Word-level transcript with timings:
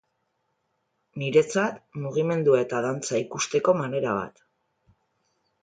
Niretzat 1.23 1.77
mugimendua 2.05 2.63
eta 2.65 2.81
dantza 2.87 3.21
ikusteko 3.27 3.79
manera 3.85 4.17
bat. 4.21 4.43